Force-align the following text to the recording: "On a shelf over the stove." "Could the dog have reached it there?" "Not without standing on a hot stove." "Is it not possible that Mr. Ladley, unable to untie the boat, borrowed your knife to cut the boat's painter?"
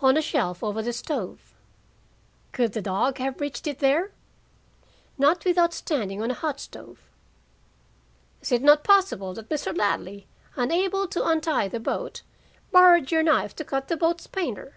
"On 0.00 0.16
a 0.16 0.22
shelf 0.22 0.64
over 0.64 0.80
the 0.80 0.94
stove." 0.94 1.54
"Could 2.52 2.72
the 2.72 2.80
dog 2.80 3.18
have 3.18 3.38
reached 3.38 3.66
it 3.66 3.80
there?" 3.80 4.12
"Not 5.18 5.44
without 5.44 5.74
standing 5.74 6.22
on 6.22 6.30
a 6.30 6.40
hot 6.40 6.58
stove." 6.58 7.00
"Is 8.40 8.50
it 8.50 8.62
not 8.62 8.82
possible 8.82 9.34
that 9.34 9.50
Mr. 9.50 9.76
Ladley, 9.76 10.26
unable 10.56 11.06
to 11.08 11.22
untie 11.22 11.68
the 11.68 11.80
boat, 11.80 12.22
borrowed 12.72 13.10
your 13.10 13.22
knife 13.22 13.54
to 13.56 13.62
cut 13.64 13.88
the 13.88 13.98
boat's 13.98 14.26
painter?" 14.26 14.76